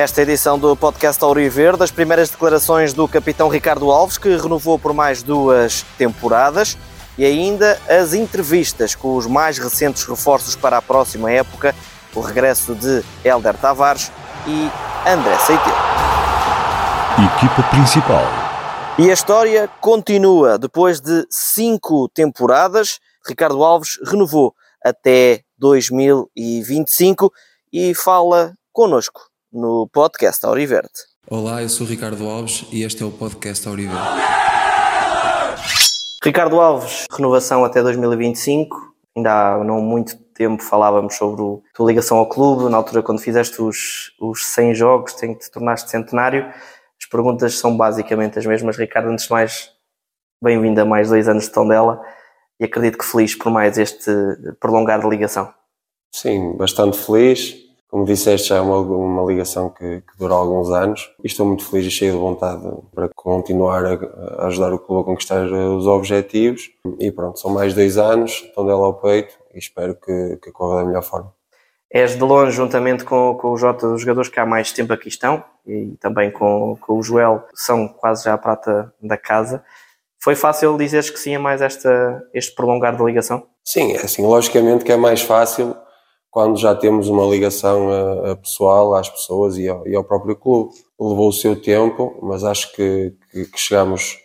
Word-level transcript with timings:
Nesta 0.00 0.22
edição 0.22 0.58
do 0.58 0.74
podcast 0.74 1.22
Auriverde, 1.22 1.82
as 1.82 1.90
primeiras 1.90 2.30
declarações 2.30 2.94
do 2.94 3.06
capitão 3.06 3.50
Ricardo 3.50 3.90
Alves, 3.90 4.16
que 4.16 4.34
renovou 4.34 4.78
por 4.78 4.94
mais 4.94 5.22
duas 5.22 5.84
temporadas, 5.98 6.78
e 7.18 7.24
ainda 7.26 7.78
as 7.86 8.14
entrevistas 8.14 8.94
com 8.94 9.14
os 9.14 9.26
mais 9.26 9.58
recentes 9.58 10.04
reforços 10.04 10.56
para 10.56 10.78
a 10.78 10.80
próxima 10.80 11.30
época, 11.30 11.74
o 12.14 12.20
regresso 12.22 12.74
de 12.74 13.04
Helder 13.22 13.54
Tavares 13.58 14.10
e 14.46 14.70
André 15.06 15.38
Seiteu. 15.40 15.74
Equipa 17.36 17.62
principal. 17.68 18.24
E 18.98 19.10
a 19.10 19.12
história 19.12 19.68
continua. 19.82 20.58
Depois 20.58 20.98
de 20.98 21.26
cinco 21.28 22.08
temporadas, 22.08 23.00
Ricardo 23.28 23.62
Alves 23.62 23.98
renovou 24.06 24.54
até 24.82 25.42
2025 25.58 27.30
e 27.70 27.94
fala 27.94 28.54
connosco 28.72 29.29
no 29.52 29.88
podcast 29.88 30.46
Auriverde. 30.46 30.90
Olá, 31.28 31.62
eu 31.62 31.68
sou 31.68 31.86
Ricardo 31.86 32.28
Alves 32.28 32.64
e 32.70 32.82
este 32.82 33.02
é 33.02 33.06
o 33.06 33.10
podcast 33.10 33.66
Auriverde. 33.66 34.00
Ricardo 36.22 36.60
Alves, 36.60 37.06
renovação 37.10 37.64
até 37.64 37.82
2025. 37.82 38.76
Ainda 39.16 39.54
há 39.54 39.64
não 39.64 39.80
muito 39.80 40.16
tempo 40.34 40.62
falávamos 40.62 41.16
sobre 41.16 41.42
a 41.42 41.74
tua 41.74 41.88
ligação 41.88 42.18
ao 42.18 42.28
clube, 42.28 42.70
na 42.70 42.76
altura 42.76 43.02
quando 43.02 43.20
fizeste 43.20 43.60
os, 43.60 44.12
os 44.20 44.46
100 44.54 44.74
jogos, 44.74 45.14
tem 45.14 45.34
que 45.34 45.40
te 45.40 45.50
tornaste 45.50 45.90
centenário. 45.90 46.46
As 47.00 47.08
perguntas 47.10 47.58
são 47.58 47.76
basicamente 47.76 48.38
as 48.38 48.46
mesmas. 48.46 48.76
Ricardo, 48.76 49.08
antes 49.08 49.24
de 49.24 49.30
mais, 49.32 49.70
bem-vindo 50.42 50.80
a 50.80 50.84
mais 50.84 51.08
dois 51.08 51.28
anos 51.28 51.44
de 51.44 51.50
Tondela 51.50 52.00
e 52.60 52.64
acredito 52.64 52.98
que 52.98 53.04
feliz 53.04 53.34
por 53.34 53.50
mais 53.50 53.78
este 53.78 54.10
prolongar 54.60 55.00
de 55.00 55.08
ligação. 55.08 55.52
Sim, 56.14 56.56
bastante 56.56 56.98
feliz 56.98 57.69
como 57.90 58.04
disseste, 58.04 58.52
é 58.52 58.60
uma, 58.60 58.78
uma 58.78 59.24
ligação 59.24 59.68
que, 59.68 60.00
que 60.00 60.18
dura 60.18 60.34
alguns 60.34 60.70
anos 60.70 61.12
e 61.24 61.26
estou 61.26 61.44
muito 61.44 61.68
feliz 61.68 61.86
e 61.86 61.90
cheio 61.90 62.12
de 62.12 62.18
vontade 62.18 62.62
para 62.94 63.08
continuar 63.08 63.84
a, 63.84 63.94
a, 63.94 64.46
ajudar 64.46 64.72
o 64.72 64.78
clube 64.78 65.02
a 65.02 65.04
conquistar 65.04 65.44
os 65.44 65.86
objetivos. 65.88 66.70
E 67.00 67.10
pronto, 67.10 67.40
são 67.40 67.50
mais 67.50 67.74
dois 67.74 67.98
anos, 67.98 68.44
estão 68.46 68.64
dela 68.64 68.86
ao 68.86 68.94
peito 68.94 69.34
e 69.52 69.58
espero 69.58 69.96
que, 69.96 70.38
que 70.40 70.52
corra 70.52 70.82
da 70.82 70.86
melhor 70.86 71.02
forma. 71.02 71.34
És 71.92 72.14
de 72.14 72.20
longe, 72.20 72.52
juntamente 72.52 73.04
com, 73.04 73.34
com 73.34 73.50
o 73.50 73.56
Jota, 73.56 73.88
os 73.88 74.02
jogadores 74.02 74.30
que 74.30 74.38
há 74.38 74.46
mais 74.46 74.70
tempo 74.70 74.92
aqui 74.92 75.08
estão 75.08 75.42
e 75.66 75.96
também 76.00 76.30
com, 76.30 76.78
com 76.80 76.96
o 76.96 77.02
Joel, 77.02 77.42
são 77.52 77.88
quase 77.88 78.24
já 78.24 78.34
a 78.34 78.38
prata 78.38 78.94
da 79.02 79.16
casa. 79.16 79.64
Foi 80.22 80.36
fácil 80.36 80.78
dizeres 80.78 81.10
que 81.10 81.18
sim 81.18 81.34
a 81.34 81.40
mais 81.40 81.60
esta, 81.60 82.22
este 82.32 82.54
prolongar 82.54 82.96
da 82.96 83.02
ligação? 83.02 83.46
Sim, 83.64 83.94
é 83.94 83.96
assim, 83.96 84.24
logicamente 84.24 84.84
que 84.84 84.92
é 84.92 84.96
mais 84.96 85.22
fácil 85.22 85.74
quando 86.30 86.58
já 86.58 86.74
temos 86.74 87.08
uma 87.08 87.24
ligação 87.26 87.90
a, 87.90 88.32
a 88.32 88.36
pessoal 88.36 88.94
às 88.94 89.08
pessoas 89.08 89.58
e 89.58 89.68
ao, 89.68 89.86
e 89.86 89.94
ao, 89.94 90.04
próprio 90.04 90.36
clube. 90.36 90.72
Levou 90.98 91.28
o 91.28 91.32
seu 91.32 91.60
tempo, 91.60 92.18
mas 92.22 92.44
acho 92.44 92.72
que, 92.74 93.14
que, 93.30 93.46
que 93.46 93.58
chegamos 93.58 94.18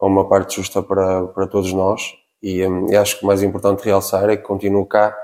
a 0.00 0.06
uma 0.06 0.28
parte 0.28 0.56
justa 0.56 0.82
para, 0.82 1.26
para 1.26 1.46
todos 1.46 1.72
nós 1.72 2.14
e, 2.42 2.66
um, 2.66 2.90
e 2.90 2.96
acho 2.96 3.18
que 3.18 3.24
o 3.24 3.26
mais 3.26 3.42
importante 3.42 3.84
realçar 3.84 4.28
é 4.28 4.36
que 4.36 4.42
continuo 4.42 4.84
cá, 4.84 5.16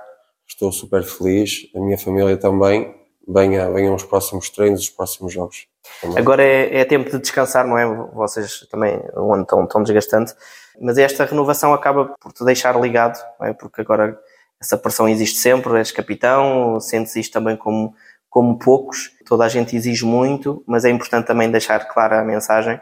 estou 0.47 0.71
super 0.71 1.03
feliz, 1.03 1.69
a 1.75 1.81
minha 1.81 1.99
família 1.99 2.37
também, 2.37 2.95
venha, 3.27 3.69
venham 3.71 3.95
os 3.95 4.05
próximos 4.05 4.49
treinos, 4.51 4.83
os 4.83 4.91
próximos 4.91 5.33
jogos. 5.33 5.67
Também. 6.01 6.19
Agora 6.19 6.43
é, 6.43 6.81
é, 6.81 6.85
tempo 6.85 7.11
de 7.11 7.19
descansar, 7.19 7.67
não 7.67 7.77
é? 7.77 7.87
Vocês 8.15 8.67
também, 8.71 9.03
um 9.17 9.35
ano 9.35 9.45
tão, 9.45 9.67
tão 9.67 9.83
desgastante, 9.83 10.33
mas 10.81 10.97
esta 10.97 11.25
renovação 11.25 11.75
acaba 11.75 12.15
por 12.21 12.33
te 12.33 12.45
deixar 12.45 12.79
ligado, 12.81 13.19
não 13.41 13.49
é? 13.49 13.53
Porque 13.53 13.81
agora 13.81 14.19
essa 14.61 14.77
pressão 14.77 15.09
existe 15.09 15.39
sempre, 15.39 15.79
és 15.79 15.93
capitão, 15.93 16.81
sentes 16.81 17.15
isto 17.17 17.33
também 17.33 17.57
como, 17.57 17.95
como 18.29 18.59
poucos, 18.59 19.13
toda 19.25 19.45
a 19.45 19.49
gente 19.49 19.77
exige 19.77 20.05
muito, 20.05 20.63
mas 20.67 20.85
é 20.85 20.91
importante 20.91 21.27
também 21.27 21.51
deixar 21.51 21.87
clara 21.87 22.21
a 22.21 22.25
mensagem 22.25 22.81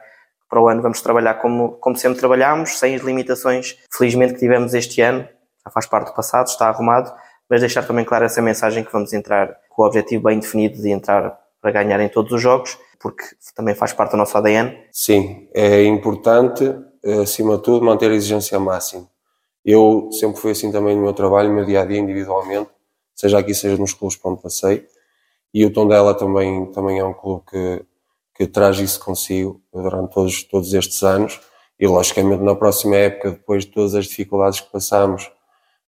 para 0.49 0.61
o 0.61 0.69
ano 0.69 0.81
vamos 0.81 1.01
trabalhar 1.01 1.35
como, 1.35 1.73
como 1.73 1.97
sempre 1.97 2.19
trabalhámos, 2.19 2.79
sem 2.79 2.95
as 2.95 3.03
limitações, 3.03 3.77
felizmente, 3.93 4.35
que 4.35 4.41
tivemos 4.41 4.75
este 4.75 5.01
ano, 5.01 5.29
já 5.65 5.71
faz 5.71 5.87
parte 5.87 6.09
do 6.09 6.15
passado, 6.15 6.47
está 6.47 6.69
arrumado, 6.69 7.13
mas 7.51 7.61
deixar 7.61 7.85
também 7.85 8.05
clara 8.05 8.27
essa 8.27 8.41
mensagem 8.41 8.85
que 8.85 8.93
vamos 8.93 9.13
entrar 9.13 9.57
com 9.69 9.83
o 9.83 9.87
objetivo 9.87 10.25
bem 10.25 10.39
definido 10.39 10.81
de 10.81 10.91
entrar 10.91 11.37
para 11.61 11.73
ganhar 11.73 12.01
em 12.01 12.09
todos 12.09 12.33
os 12.33 12.41
jogos, 12.41 12.79
porque 13.01 13.25
também 13.55 13.75
faz 13.75 13.93
parte 13.93 14.13
do 14.13 14.17
nosso 14.17 14.39
ADN. 14.39 14.77
Sim, 14.93 15.49
é 15.53 15.83
importante, 15.85 16.75
acima 17.23 17.57
de 17.57 17.63
tudo, 17.65 17.85
manter 17.85 18.11
a 18.11 18.15
exigência 18.15 18.59
máxima 18.59 19.09
eu 19.67 20.09
sempre 20.13 20.41
fui 20.41 20.53
assim 20.53 20.71
também 20.71 20.95
no 20.95 21.03
meu 21.03 21.13
trabalho, 21.13 21.49
no 21.49 21.57
meu 21.57 21.65
dia 21.65 21.83
a 21.83 21.85
dia, 21.85 21.99
individualmente, 21.99 22.71
seja 23.17 23.39
aqui, 23.39 23.53
seja 23.53 23.77
nos 23.77 23.93
clubes 23.93 24.17
para 24.17 24.31
onde 24.31 24.41
passei. 24.41 24.87
E 25.53 25.65
o 25.65 25.73
Tondela 25.73 26.15
também, 26.15 26.67
também 26.67 27.01
é 27.01 27.05
um 27.05 27.13
clube 27.13 27.43
que, 27.51 27.85
que 28.37 28.47
traz 28.47 28.79
isso 28.79 29.01
consigo 29.01 29.61
durante 29.73 30.15
todos, 30.15 30.45
todos 30.45 30.73
estes 30.73 31.03
anos. 31.03 31.41
E 31.81 31.87
logicamente 31.87 32.43
na 32.43 32.55
próxima 32.55 32.95
época, 32.95 33.33
depois 33.33 33.65
de 33.65 33.73
todas 33.73 33.95
as 33.95 34.07
dificuldades 34.07 34.61
que 34.61 34.71
passamos, 34.71 35.31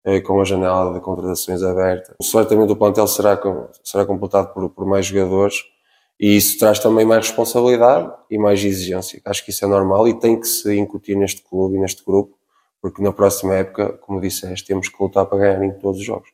eh, 0.05 0.21
com 0.21 0.41
a 0.41 0.45
janela 0.45 0.93
de 0.93 1.01
contratações 1.01 1.63
aberta, 1.63 2.17
certamente 2.21 2.73
o 2.73 2.77
plantel 2.77 3.07
será, 3.07 3.39
será 3.85 4.05
completado 4.05 4.53
por, 4.53 4.69
por 4.71 4.87
mais 4.87 5.07
jogadores. 5.07 5.63
E 6.19 6.37
isso 6.37 6.59
traz 6.59 6.81
também 6.81 7.07
mais 7.07 7.29
responsabilidade 7.29 8.13
e 8.29 8.39
mais 8.39 8.65
exigência. 8.65 9.21
Acho 9.25 9.45
que 9.45 9.51
isso 9.51 9.65
é 9.65 9.69
normal 9.69 10.09
e 10.09 10.19
tem 10.19 10.39
que 10.41 10.49
se 10.49 10.77
incutir 10.77 11.17
neste 11.17 11.43
clube 11.43 11.77
e 11.77 11.81
neste 11.81 12.05
grupo 12.05 12.38
porque 12.81 13.03
na 13.03 13.13
próxima 13.13 13.55
época, 13.55 13.93
como 13.99 14.21
disseste, 14.21 14.67
temos 14.67 14.89
que 14.89 15.03
lutar 15.03 15.27
para 15.27 15.39
ganhar 15.39 15.65
em 15.65 15.73
todos 15.79 16.01
os 16.01 16.07
jogos. 16.07 16.29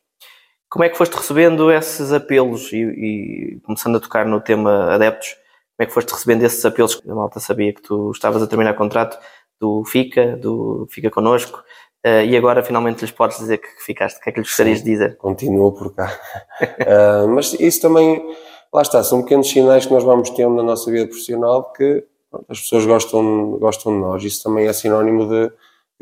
Como 0.69 0.83
é 0.83 0.89
que 0.89 0.97
foste 0.97 1.13
recebendo 1.13 1.71
esses 1.71 2.11
apelos 2.11 2.71
e, 2.73 2.77
e, 2.77 3.59
começando 3.63 3.97
a 3.97 3.99
tocar 3.99 4.25
no 4.25 4.41
tema 4.41 4.93
adeptos, 4.93 5.29
como 5.77 5.83
é 5.83 5.85
que 5.85 5.93
foste 5.93 6.11
recebendo 6.11 6.43
esses 6.43 6.63
apelos? 6.65 7.01
A 7.07 7.15
malta 7.15 7.39
sabia 7.39 7.73
que 7.73 7.81
tu 7.81 8.11
estavas 8.11 8.41
a 8.41 8.47
terminar 8.47 8.75
contrato 8.75 9.17
do 9.59 9.83
Fica, 9.85 10.35
do 10.37 10.87
Fica 10.89 11.09
Connosco, 11.09 11.63
uh, 12.05 12.23
e 12.25 12.35
agora 12.35 12.63
finalmente 12.63 13.01
lhes 13.01 13.11
podes 13.11 13.37
dizer 13.37 13.57
que 13.57 13.67
ficaste. 13.83 14.19
O 14.19 14.21
que 14.21 14.29
é 14.29 14.31
que 14.33 14.39
lhes 14.39 14.47
gostarias 14.47 14.79
de 14.79 14.91
dizer? 14.91 15.17
Continuo 15.17 15.71
por 15.73 15.93
cá. 15.93 16.17
uh, 16.61 17.27
mas 17.33 17.53
isso 17.53 17.81
também, 17.81 18.21
lá 18.73 18.81
está, 18.81 19.03
são 19.03 19.21
pequenos 19.21 19.49
sinais 19.49 19.85
que 19.85 19.93
nós 19.93 20.03
vamos 20.03 20.29
tendo 20.29 20.55
na 20.55 20.63
nossa 20.63 20.89
vida 20.89 21.05
profissional 21.07 21.71
que 21.73 22.05
pronto, 22.29 22.45
as 22.49 22.59
pessoas 22.59 22.85
gostam, 22.85 23.51
gostam 23.59 23.93
de 23.93 23.99
nós. 23.99 24.23
Isso 24.23 24.43
também 24.43 24.67
é 24.67 24.73
sinónimo 24.73 25.27
de 25.27 25.51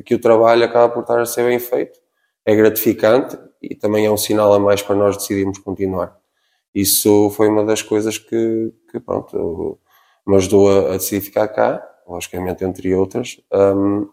que 0.01 0.15
o 0.15 0.19
trabalho 0.19 0.63
acaba 0.63 0.91
por 0.91 1.01
estar 1.01 1.19
a 1.19 1.25
ser 1.25 1.45
bem 1.45 1.59
feito. 1.59 1.99
É 2.45 2.55
gratificante 2.55 3.37
e 3.61 3.75
também 3.75 4.05
é 4.05 4.11
um 4.11 4.17
sinal 4.17 4.53
a 4.53 4.59
mais 4.59 4.81
para 4.81 4.95
nós 4.95 5.17
decidirmos 5.17 5.59
continuar. 5.59 6.17
Isso 6.73 7.29
foi 7.31 7.47
uma 7.49 7.63
das 7.63 7.81
coisas 7.81 8.17
que, 8.17 8.73
que 8.91 8.99
pronto, 8.99 9.79
me 10.25 10.35
ajudou 10.35 10.69
a, 10.69 10.93
a 10.93 10.97
decidir 10.97 11.21
ficar 11.21 11.47
cá, 11.49 11.87
logicamente 12.07 12.65
entre 12.65 12.93
outras. 12.95 13.39
Um, 13.51 14.09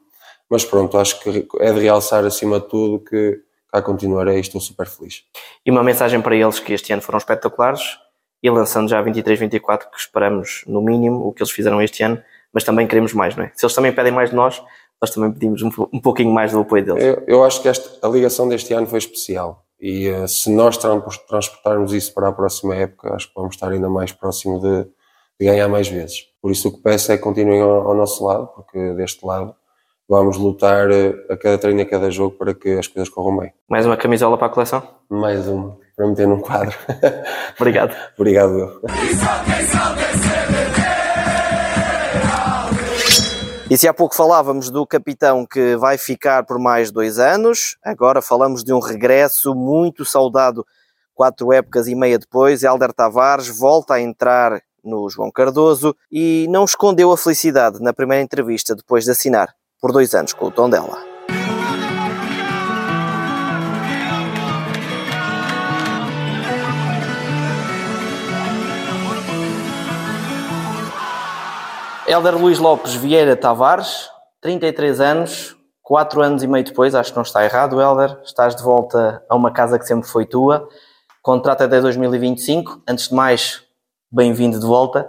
mas 0.49 0.65
pronto, 0.65 0.99
acho 0.99 1.21
que 1.21 1.47
é 1.61 1.73
de 1.73 1.81
realçar 1.81 2.25
acima 2.25 2.61
de 2.61 2.69
tudo 2.69 3.05
que 3.05 3.41
cá 3.73 3.81
continuarei 3.81 4.39
e 4.39 4.41
estou 4.41 4.61
super 4.61 4.87
feliz. 4.87 5.25
E 5.65 5.71
uma 5.71 5.83
mensagem 5.83 6.21
para 6.21 6.35
eles 6.35 6.59
que 6.59 6.73
este 6.73 6.93
ano 6.93 7.01
foram 7.01 7.19
espetaculares 7.19 7.99
e 8.43 8.51
lançando 8.51 8.89
já 8.89 9.01
23, 9.01 9.39
24 9.39 9.91
que 9.91 9.99
esperamos 9.99 10.65
no 10.67 10.83
mínimo 10.83 11.27
o 11.27 11.33
que 11.33 11.43
eles 11.43 11.53
fizeram 11.53 11.81
este 11.81 12.03
ano, 12.03 12.21
mas 12.53 12.65
também 12.65 12.87
queremos 12.87 13.13
mais, 13.13 13.37
não 13.37 13.45
é? 13.45 13.53
Se 13.55 13.65
eles 13.65 13.75
também 13.75 13.93
pedem 13.93 14.13
mais 14.13 14.31
de 14.31 14.37
nós, 14.37 14.61
nós 15.01 15.11
também 15.11 15.33
pedimos 15.33 15.63
um, 15.63 15.71
um 15.93 16.01
pouquinho 16.01 16.31
mais 16.31 16.53
do 16.53 16.61
apoio 16.61 16.85
deles. 16.85 17.03
Eu, 17.03 17.23
eu 17.27 17.45
acho 17.45 17.63
que 17.63 17.69
esta, 17.69 18.07
a 18.07 18.11
ligação 18.11 18.49
deste 18.49 18.73
ano 18.75 18.87
foi 18.87 18.99
especial 18.99 19.65
e 19.81 20.11
uh, 20.11 20.29
se 20.29 20.51
nós 20.51 20.77
transportarmos 20.77 21.93
isso 21.95 22.13
para 22.13 22.29
a 22.29 22.33
próxima 22.33 22.75
época, 22.75 23.15
acho 23.15 23.29
que 23.29 23.35
vamos 23.35 23.55
estar 23.55 23.71
ainda 23.71 23.89
mais 23.89 24.13
próximo 24.13 24.61
de, 24.61 24.85
de 25.41 25.47
ganhar 25.47 25.69
mais 25.69 25.89
vezes. 25.89 26.27
Por 26.43 26.51
isso 26.51 26.69
o 26.69 26.73
que 26.73 26.83
peço 26.83 27.11
é 27.13 27.17
que 27.17 27.23
continuem 27.23 27.63
ao, 27.63 27.89
ao 27.89 27.95
nosso 27.95 28.25
lado, 28.25 28.49
porque 28.49 28.93
deste 28.95 29.25
lado 29.25 29.55
vamos 30.07 30.37
lutar 30.37 30.91
uh, 30.91 31.33
a 31.33 31.37
cada 31.37 31.57
treino, 31.57 31.81
a 31.81 31.87
cada 31.87 32.11
jogo 32.11 32.37
para 32.37 32.53
que 32.53 32.79
as 32.79 32.87
coisas 32.87 33.09
corram 33.09 33.39
bem. 33.39 33.53
Mais 33.69 33.87
uma 33.87 33.97
camisola 33.97 34.37
para 34.37 34.49
a 34.49 34.51
coleção? 34.51 34.83
Mais 35.09 35.49
uma, 35.49 35.79
para 35.97 36.07
meter 36.07 36.29
num 36.29 36.41
quadro. 36.41 36.77
Obrigado. 37.59 37.97
Obrigado. 38.19 38.83
E 43.71 43.79
se 43.79 43.87
há 43.87 43.95
pouco 43.95 44.17
falávamos 44.17 44.69
do 44.69 44.85
capitão 44.85 45.47
que 45.47 45.77
vai 45.77 45.97
ficar 45.97 46.45
por 46.45 46.59
mais 46.59 46.91
dois 46.91 47.21
anos, 47.21 47.77
agora 47.85 48.21
falamos 48.21 48.65
de 48.65 48.73
um 48.73 48.81
regresso 48.81 49.55
muito 49.55 50.05
saudado 50.05 50.67
quatro 51.15 51.53
épocas 51.53 51.87
e 51.87 51.95
meia 51.95 52.19
depois. 52.19 52.65
Helder 52.65 52.93
Tavares 52.93 53.47
volta 53.47 53.95
a 53.95 54.01
entrar 54.01 54.61
no 54.83 55.09
João 55.09 55.31
Cardoso 55.31 55.95
e 56.11 56.49
não 56.51 56.65
escondeu 56.65 57.13
a 57.13 57.17
felicidade 57.17 57.79
na 57.81 57.93
primeira 57.93 58.25
entrevista 58.25 58.75
depois 58.75 59.05
de 59.05 59.13
assinar 59.13 59.55
por 59.81 59.93
dois 59.93 60.17
anos 60.17 60.33
com 60.33 60.47
o 60.47 60.51
Tondela. 60.51 61.10
Helder 72.11 72.37
Luiz 72.37 72.59
Lopes 72.59 72.93
Vieira 72.95 73.37
Tavares, 73.37 74.11
33 74.41 75.01
anos, 75.01 75.57
4 75.81 76.21
anos 76.21 76.43
e 76.43 76.49
meio 76.49 76.65
depois, 76.65 76.93
acho 76.93 77.13
que 77.13 77.17
não 77.17 77.23
está 77.23 77.45
errado, 77.45 77.81
Helder, 77.81 78.19
estás 78.25 78.57
de 78.57 78.65
volta 78.65 79.25
a 79.29 79.37
uma 79.37 79.53
casa 79.53 79.79
que 79.79 79.87
sempre 79.87 80.09
foi 80.09 80.27
tua, 80.27 80.69
contrato 81.23 81.63
até 81.63 81.81
2025. 81.81 82.83
Antes 82.89 83.11
de 83.11 83.15
mais, 83.15 83.63
bem-vindo 84.11 84.59
de 84.59 84.67
volta 84.67 85.09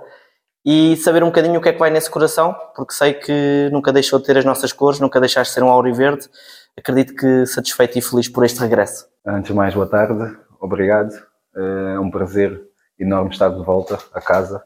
e 0.64 0.96
saber 0.98 1.24
um 1.24 1.30
bocadinho 1.30 1.60
o 1.60 1.64
que 1.64 1.70
é 1.70 1.74
que 1.74 1.80
vai 1.80 1.90
nesse 1.90 2.08
coração, 2.08 2.56
porque 2.76 2.94
sei 2.94 3.16
que 3.16 3.68
nunca 3.72 3.92
deixou 3.92 4.20
de 4.20 4.26
ter 4.26 4.38
as 4.38 4.46
nossas 4.46 4.72
cores, 4.72 5.00
nunca 5.00 5.20
deixaste 5.20 5.50
de 5.50 5.56
ser 5.56 5.64
um 5.64 5.72
auriverde. 5.72 6.30
Acredito 6.78 7.16
que 7.16 7.48
satisfeito 7.48 7.98
e 7.98 8.02
feliz 8.04 8.30
por 8.30 8.46
este 8.46 8.60
regresso. 8.60 9.08
Antes 9.26 9.50
de 9.50 9.58
mais, 9.58 9.74
boa 9.74 9.88
tarde, 9.88 10.38
obrigado. 10.60 11.16
É 11.56 12.00
um 12.00 12.12
prazer 12.12 12.62
enorme 13.00 13.32
estar 13.32 13.50
de 13.50 13.64
volta 13.64 13.98
a 14.14 14.22
casa, 14.22 14.64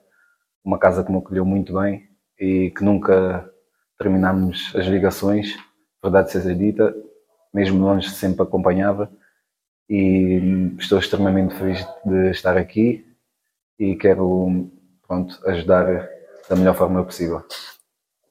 uma 0.65 0.77
casa 0.77 1.01
que 1.01 1.09
me 1.09 1.19
acolheu 1.19 1.45
muito 1.45 1.73
bem 1.73 2.13
e 2.39 2.71
que 2.71 2.83
nunca 2.83 3.49
terminámos 3.97 4.73
as 4.75 4.85
ligações, 4.85 5.55
verdade 6.03 6.31
seja 6.31 6.53
dita, 6.53 6.93
mesmo 7.53 7.83
longe 7.83 8.09
sempre 8.09 8.43
acompanhava 8.43 9.09
e 9.89 10.71
estou 10.79 10.99
extremamente 10.99 11.55
feliz 11.55 11.85
de 12.03 12.31
estar 12.31 12.57
aqui 12.57 13.05
e 13.79 13.95
quero 13.95 14.69
pronto, 15.07 15.39
ajudar 15.47 16.09
da 16.49 16.55
melhor 16.55 16.75
forma 16.75 17.03
possível. 17.03 17.43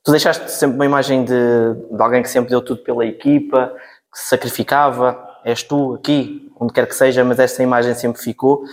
Tu 0.03 0.11
deixaste 0.11 0.51
sempre 0.51 0.77
uma 0.77 0.85
imagem 0.85 1.25
de, 1.25 1.33
de 1.33 2.03
alguém 2.03 2.23
que 2.23 2.29
sempre 2.29 2.51
deu 2.51 2.61
tudo 2.61 2.83
pela 2.83 3.07
equipa, 3.07 3.75
que 4.13 4.19
se 4.19 4.29
sacrificava. 4.29 5.33
És 5.45 5.63
tu 5.63 5.95
aqui, 5.95 6.51
onde 6.59 6.73
quer 6.73 6.87
que 6.87 6.95
seja, 6.95 7.25
mas 7.25 7.39
essa 7.39 7.63
imagem 7.63 7.95
sempre 7.95 8.21
ficou. 8.21 8.65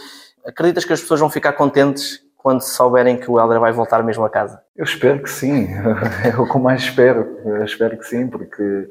Acreditas 0.46 0.84
que 0.84 0.94
as 0.94 1.02
pessoas 1.02 1.20
vão 1.20 1.30
ficar 1.30 1.54
contentes 1.54 2.22
quando 2.42 2.62
souberem 2.62 3.18
que 3.18 3.30
o 3.30 3.40
Helder 3.40 3.60
vai 3.60 3.72
voltar 3.72 4.04
mesmo 4.04 4.26
a 4.26 4.30
casa? 4.30 4.62
Eu 4.76 4.84
espero 4.84 5.22
que 5.22 5.30
sim, 5.30 5.68
é 6.26 6.36
o 6.38 6.52
que 6.52 6.58
mais 6.58 6.82
espero. 6.82 7.40
Eu 7.46 7.64
espero 7.64 7.98
que 7.98 8.06
sim, 8.06 8.28
porque 8.28 8.90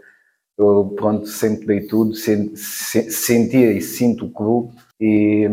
eu 0.56 0.94
pronto, 0.96 1.26
sempre 1.26 1.66
dei 1.66 1.86
tudo, 1.86 2.14
sentia 2.14 3.72
e 3.72 3.80
sinto 3.80 4.26
o 4.26 4.30
clube 4.30 4.74
e 5.00 5.48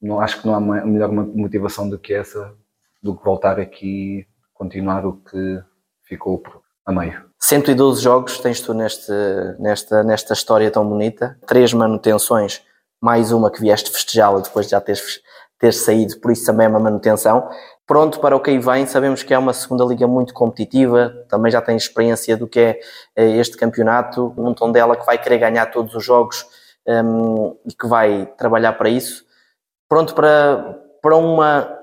não 0.00 0.20
acho 0.20 0.40
que 0.40 0.46
não 0.46 0.54
há 0.54 0.60
melhor 0.60 1.12
motivação 1.12 1.88
do 1.88 1.98
que 1.98 2.14
essa, 2.14 2.54
do 3.02 3.14
que 3.14 3.24
voltar 3.24 3.60
aqui 3.60 4.26
continuar 4.60 5.06
o 5.06 5.14
que 5.14 5.62
ficou 6.02 6.42
a 6.84 6.92
meio. 6.92 7.24
112 7.38 8.02
jogos 8.02 8.38
tens 8.38 8.60
tu 8.60 8.74
neste, 8.74 9.10
nesta, 9.58 10.02
nesta 10.02 10.34
história 10.34 10.70
tão 10.70 10.86
bonita, 10.86 11.38
três 11.46 11.72
manutenções, 11.72 12.62
mais 13.00 13.32
uma 13.32 13.50
que 13.50 13.60
vieste 13.60 13.90
festejá-la 13.90 14.40
depois 14.40 14.66
de 14.66 14.72
já 14.72 14.80
teres, 14.80 15.22
teres 15.60 15.76
saído, 15.76 16.18
por 16.18 16.32
isso 16.32 16.44
também 16.46 16.66
é 16.66 16.68
uma 16.68 16.80
manutenção. 16.80 17.48
Pronto 17.86 18.18
para 18.18 18.34
o 18.34 18.40
que 18.40 18.50
aí 18.50 18.58
vem, 18.58 18.86
sabemos 18.86 19.22
que 19.22 19.34
é 19.34 19.38
uma 19.38 19.52
segunda 19.52 19.84
liga 19.84 20.06
muito 20.08 20.32
competitiva, 20.32 21.12
também 21.28 21.52
já 21.52 21.60
tens 21.60 21.82
experiência 21.82 22.36
do 22.36 22.48
que 22.48 22.58
é 22.58 22.80
eh, 23.14 23.36
este 23.36 23.56
campeonato, 23.56 24.32
um 24.38 24.54
tom 24.54 24.72
dela 24.72 24.96
que 24.96 25.04
vai 25.04 25.18
querer 25.18 25.38
ganhar 25.38 25.66
todos 25.66 25.94
os 25.94 26.04
jogos 26.04 26.46
um, 26.86 27.56
e 27.66 27.74
que 27.74 27.86
vai 27.86 28.26
trabalhar 28.38 28.72
para 28.72 28.88
isso. 28.88 29.24
Pronto 29.88 30.14
para, 30.14 30.78
para 31.02 31.16
uma 31.16 31.78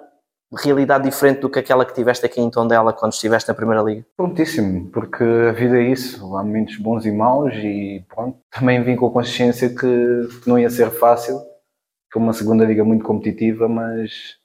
realidade 0.56 1.04
diferente 1.04 1.42
do 1.42 1.50
que 1.50 1.60
aquela 1.60 1.86
que 1.86 1.94
tiveste 1.94 2.26
aqui 2.26 2.40
em 2.40 2.50
Tondela 2.50 2.94
quando 2.94 3.12
estiveste 3.12 3.50
na 3.50 3.54
Primeira 3.54 3.84
Liga? 3.84 4.06
Prontíssimo, 4.16 4.90
porque 4.92 5.24
a 5.24 5.52
vida 5.52 5.78
é 5.78 5.92
isso, 5.92 6.36
há 6.36 6.44
momentos 6.44 6.78
bons 6.78 7.06
e 7.06 7.12
maus 7.12 7.54
e 7.54 8.06
pronto, 8.08 8.40
também 8.50 8.82
vim 8.82 8.96
com 8.96 9.08
a 9.08 9.12
consciência 9.12 9.70
que 9.70 10.30
não 10.48 10.58
ia 10.58 10.70
ser 10.70 10.90
fácil, 10.90 11.42
que 12.12 12.18
é 12.18 12.22
uma 12.22 12.34
segunda 12.34 12.66
liga 12.66 12.84
muito 12.84 13.04
competitiva, 13.04 13.68
mas 13.68 14.38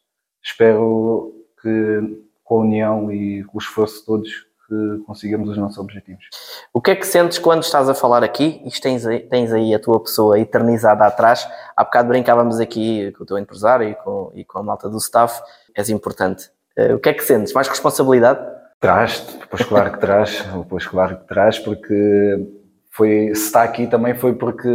espero 0.42 1.32
que 1.60 2.22
com 2.42 2.60
a 2.60 2.62
união 2.62 3.12
e 3.12 3.44
o 3.52 3.58
esforço 3.58 4.00
de 4.00 4.06
todos 4.06 4.30
que 4.72 5.04
consigamos 5.06 5.50
os 5.50 5.56
nossos 5.56 5.78
objetivos. 5.78 6.24
O 6.72 6.80
que 6.80 6.90
é 6.90 6.96
que 6.96 7.06
sentes 7.06 7.38
quando 7.38 7.62
estás 7.62 7.88
a 7.88 7.94
falar 7.94 8.24
aqui 8.24 8.62
e 8.64 8.80
tens 8.80 9.06
aí, 9.06 9.20
tens 9.20 9.52
aí 9.52 9.74
a 9.74 9.78
tua 9.78 10.00
pessoa 10.00 10.38
eternizada 10.38 11.04
atrás? 11.04 11.46
Há 11.76 11.84
bocado 11.84 12.08
brincávamos 12.08 12.58
aqui 12.58 13.12
com 13.12 13.24
o 13.24 13.26
teu 13.26 13.38
empresário 13.38 13.88
e 13.88 13.94
com, 13.94 14.32
e 14.34 14.44
com 14.44 14.58
a 14.58 14.62
malta 14.62 14.88
do 14.88 14.96
staff, 14.96 15.42
és 15.74 15.90
importante. 15.90 16.50
Uh, 16.76 16.94
o 16.94 16.98
que 16.98 17.10
é 17.10 17.12
que 17.12 17.22
sentes? 17.22 17.52
Mais 17.52 17.68
responsabilidade? 17.68 18.40
Traz, 18.80 19.20
pois 19.50 19.62
claro 19.64 19.92
que 19.92 20.00
traz, 20.00 20.42
pois 20.68 20.86
claro 20.86 21.18
que 21.18 21.28
traz, 21.28 21.58
porque 21.58 22.48
foi, 22.90 23.34
se 23.34 23.46
está 23.46 23.62
aqui 23.62 23.86
também 23.86 24.14
foi 24.14 24.34
porque 24.34 24.68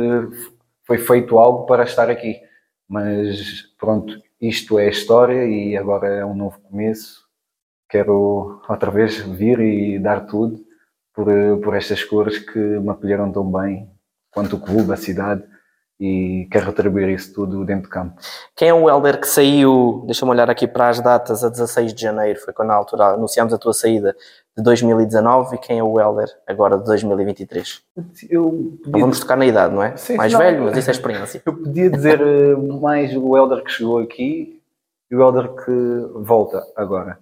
foi 0.85 0.97
feito 0.97 1.37
algo 1.37 1.65
para 1.65 1.83
estar 1.83 2.09
aqui. 2.09 2.39
Mas 2.87 3.63
pronto, 3.77 4.21
isto 4.39 4.79
é 4.79 4.87
a 4.87 4.89
história 4.89 5.45
e 5.45 5.75
agora 5.75 6.07
é 6.07 6.25
um 6.25 6.35
novo 6.35 6.59
começo. 6.61 7.25
Quero 7.89 8.61
outra 8.67 8.91
vez 8.91 9.17
vir 9.17 9.59
e 9.59 9.99
dar 9.99 10.25
tudo 10.25 10.65
por, 11.13 11.27
por 11.63 11.75
estas 11.75 12.03
cores 12.03 12.37
que 12.39 12.59
me 12.59 12.89
acolheram 12.89 13.31
tão 13.31 13.49
bem, 13.51 13.89
quanto 14.31 14.55
o 14.55 14.59
clube, 14.59 14.93
a 14.93 14.97
cidade, 14.97 15.43
e 15.99 16.47
quero 16.51 16.67
retribuir 16.67 17.09
isso 17.09 17.33
tudo 17.33 17.65
dentro 17.65 17.83
de 17.83 17.89
campo. 17.89 18.15
Quem 18.55 18.69
é 18.69 18.73
o 18.73 18.89
Helder 18.89 19.19
que 19.19 19.27
saiu, 19.27 20.03
deixa-me 20.05 20.31
olhar 20.31 20.49
aqui 20.49 20.67
para 20.67 20.89
as 20.89 20.99
datas, 20.99 21.43
a 21.43 21.49
16 21.49 21.93
de 21.93 22.01
janeiro, 22.01 22.39
foi 22.39 22.53
quando 22.53 22.67
na 22.67 22.75
altura 22.75 23.05
anunciámos 23.13 23.53
a 23.53 23.57
tua 23.57 23.73
saída 23.73 24.15
de 24.55 24.63
2019, 24.63 25.55
e 25.55 25.59
quem 25.59 25.79
é 25.79 25.83
o 25.83 25.99
Helder 25.99 26.29
agora 26.45 26.77
de 26.77 26.85
2023? 26.85 27.81
Eu 28.29 28.77
podia... 28.83 29.01
vamos 29.01 29.19
tocar 29.19 29.35
na 29.35 29.45
idade, 29.45 29.73
não 29.73 29.81
é? 29.81 29.95
Sim, 29.97 30.17
mais 30.17 30.31
não, 30.31 30.39
velho, 30.39 30.63
mas 30.65 30.77
isso 30.77 30.89
é 30.89 30.93
experiência. 30.93 31.41
Eu 31.45 31.53
podia 31.53 31.89
dizer 31.89 32.21
eh, 32.21 32.55
mais 32.79 33.15
o 33.15 33.35
Helder 33.35 33.63
que 33.63 33.71
chegou 33.71 33.99
aqui 33.99 34.61
e 35.09 35.15
o 35.15 35.21
Helder 35.21 35.49
que 35.55 36.21
volta 36.21 36.63
agora. 36.75 37.19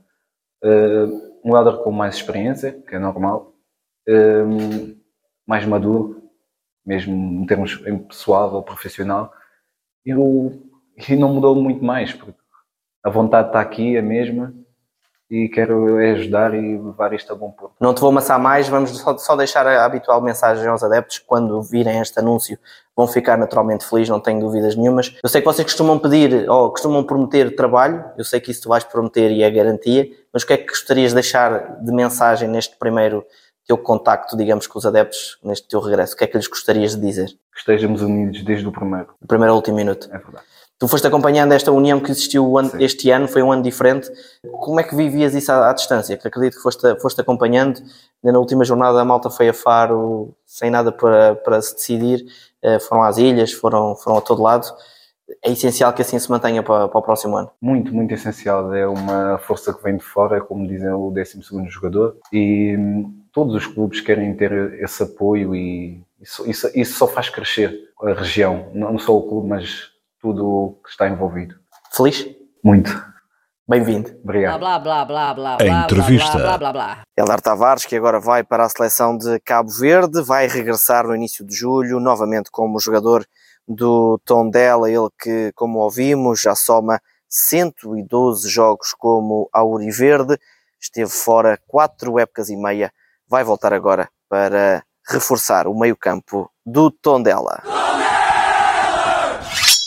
Uh, 0.63 1.35
um 1.45 1.55
elder 1.55 1.77
com 1.83 1.91
mais 1.91 2.15
experiência, 2.15 2.71
que 2.87 2.95
é 2.95 2.99
normal, 2.99 3.53
uh, 4.09 4.95
mais 5.45 5.63
maduro, 5.63 6.24
mesmo 6.85 7.41
em 7.41 7.45
termos 7.45 7.75
pessoal 8.07 8.53
ou 8.53 8.63
profissional, 8.63 9.33
e, 10.05 10.11
e 10.11 11.15
não 11.15 11.33
mudou 11.33 11.55
muito 11.55 11.83
mais, 11.83 12.13
porque 12.13 12.39
a 13.03 13.09
vontade 13.09 13.47
está 13.47 13.59
aqui, 13.59 13.97
a 13.97 14.01
mesma, 14.01 14.53
e 15.29 15.49
quero 15.49 15.97
ajudar 15.97 16.53
e 16.53 16.77
levar 16.77 17.11
isto 17.13 17.31
a 17.33 17.35
bom 17.35 17.49
ponto. 17.49 17.73
Não 17.79 17.93
te 17.93 18.01
vou 18.01 18.09
amassar 18.09 18.39
mais, 18.39 18.67
vamos 18.67 18.91
só, 18.99 19.17
só 19.17 19.35
deixar 19.35 19.65
a 19.65 19.83
habitual 19.83 20.21
mensagem 20.21 20.67
aos 20.67 20.83
adeptos 20.83 21.19
quando 21.19 21.61
virem 21.63 21.99
este 21.99 22.19
anúncio 22.19 22.59
vão 22.95 23.07
ficar 23.07 23.37
naturalmente 23.37 23.85
felizes, 23.85 24.09
não 24.09 24.19
tenho 24.19 24.39
dúvidas 24.39 24.75
nenhumas. 24.75 25.17
Eu 25.21 25.27
sei 25.27 25.41
que 25.41 25.45
vocês 25.45 25.65
costumam 25.65 25.97
pedir 25.97 26.49
ou 26.49 26.69
costumam 26.69 27.03
prometer 27.03 27.55
trabalho, 27.55 28.05
eu 28.17 28.23
sei 28.23 28.39
que 28.39 28.51
isso 28.51 28.61
tu 28.61 28.69
vais 28.69 28.83
prometer 28.83 29.31
e 29.31 29.41
é 29.41 29.49
garantia, 29.49 30.07
mas 30.31 30.43
o 30.43 30.47
que 30.47 30.53
é 30.53 30.57
que 30.57 30.67
gostarias 30.67 31.11
de 31.11 31.15
deixar 31.15 31.81
de 31.83 31.91
mensagem 31.91 32.47
neste 32.47 32.77
primeiro 32.77 33.25
teu 33.65 33.77
contacto, 33.77 34.37
digamos, 34.37 34.67
com 34.67 34.77
os 34.77 34.85
adeptos, 34.85 35.37
neste 35.43 35.67
teu 35.67 35.79
regresso? 35.79 36.13
O 36.13 36.17
que 36.17 36.23
é 36.23 36.27
que 36.27 36.37
lhes 36.37 36.47
gostarias 36.47 36.95
de 36.95 37.01
dizer? 37.01 37.27
Que 37.27 37.59
estejamos 37.59 38.01
unidos 38.01 38.43
desde 38.43 38.67
o 38.67 38.71
primeiro. 38.71 39.07
O 39.21 39.27
primeiro 39.27 39.51
ao 39.51 39.57
último 39.57 39.77
minuto. 39.77 40.07
É 40.11 40.17
verdade. 40.17 40.45
Tu 40.77 40.89
foste 40.89 41.07
acompanhando 41.07 41.53
esta 41.53 41.71
união 41.71 42.01
que 42.01 42.11
existiu 42.11 42.53
este 42.79 43.09
ano, 43.09 43.29
foi 43.29 43.41
um 43.41 43.49
ano 43.49 43.63
diferente. 43.63 44.09
Como 44.59 44.77
é 44.77 44.83
que 44.83 44.93
vivias 44.93 45.33
isso 45.33 45.49
à, 45.49 45.69
à 45.69 45.73
distância? 45.73 46.17
Que 46.17 46.27
acredito 46.27 46.57
que 46.57 46.61
foste, 46.61 46.99
foste 46.99 47.21
acompanhando. 47.21 47.81
Na 48.21 48.37
última 48.37 48.65
jornada 48.65 48.99
a 48.99 49.05
malta 49.05 49.29
foi 49.29 49.47
a 49.47 49.53
Faro 49.53 50.35
sem 50.45 50.69
nada 50.69 50.91
para, 50.91 51.35
para 51.35 51.61
se 51.61 51.75
decidir. 51.75 52.25
Eh, 52.61 52.79
foram 52.79 53.03
às 53.03 53.17
ilhas, 53.17 53.53
foram, 53.53 53.95
foram 53.95 54.17
a 54.17 54.21
todo 54.21 54.41
lado. 54.41 54.67
É 55.43 55.49
essencial 55.49 55.93
que 55.93 56.01
assim 56.01 56.19
se 56.19 56.29
mantenha 56.29 56.61
para, 56.61 56.89
para 56.89 56.99
o 56.99 57.01
próximo 57.01 57.37
ano. 57.37 57.49
Muito, 57.61 57.93
muito 57.93 58.13
essencial. 58.13 58.73
É 58.73 58.85
uma 58.85 59.37
força 59.37 59.73
que 59.73 59.81
vem 59.81 59.95
de 59.95 60.03
fora, 60.03 60.41
como 60.41 60.67
dizem 60.67 60.89
o 60.89 61.09
12 61.09 61.39
jogador. 61.69 62.17
E 62.33 62.75
hum, 62.77 63.24
todos 63.35 63.53
os 63.53 63.67
clubes 63.67 63.99
querem 63.99 64.33
ter 64.33 64.81
esse 64.81 65.03
apoio 65.03 65.53
e 65.53 66.01
isso, 66.21 66.49
isso, 66.49 66.71
isso 66.73 66.97
só 66.97 67.05
faz 67.05 67.29
crescer 67.29 67.91
a 68.01 68.13
região. 68.13 68.71
Não 68.73 68.97
só 68.97 69.13
o 69.13 69.27
clube, 69.27 69.49
mas 69.49 69.89
tudo 70.21 70.47
o 70.47 70.79
que 70.81 70.89
está 70.89 71.09
envolvido. 71.09 71.53
Feliz? 71.91 72.25
Muito. 72.63 72.89
Bem-vindo. 73.67 74.09
Obrigado. 74.23 74.59
Blá, 74.59 74.79
blá, 74.79 75.03
blá, 75.03 75.33
blá, 75.33 75.57
blá, 75.57 75.83
entrevista. 75.83 76.37
Blá, 76.37 76.57
blá, 76.57 76.71
blá, 76.71 77.01
Eldar 77.17 77.41
Tavares, 77.41 77.85
que 77.85 77.97
agora 77.97 78.21
vai 78.21 78.41
para 78.41 78.63
a 78.63 78.69
seleção 78.69 79.17
de 79.17 79.37
Cabo 79.41 79.69
Verde, 79.69 80.21
vai 80.21 80.47
regressar 80.47 81.05
no 81.05 81.13
início 81.13 81.45
de 81.45 81.53
julho, 81.53 81.99
novamente 81.99 82.49
como 82.49 82.79
jogador 82.79 83.25
do 83.67 84.17
Tondela, 84.23 84.89
ele 84.89 85.09
que, 85.19 85.51
como 85.55 85.79
ouvimos, 85.79 86.39
já 86.39 86.55
soma 86.55 87.01
112 87.27 88.47
jogos 88.47 88.93
como 88.93 89.49
Auriverde, 89.51 90.39
esteve 90.79 91.09
fora 91.09 91.59
quatro 91.67 92.17
épocas 92.17 92.49
e 92.49 92.55
meia, 92.55 92.93
vai 93.27 93.43
voltar 93.43 93.73
agora 93.73 94.09
para 94.29 94.83
reforçar 95.07 95.67
o 95.67 95.77
meio-campo 95.77 96.49
do 96.65 96.89
Tondela. 96.89 97.61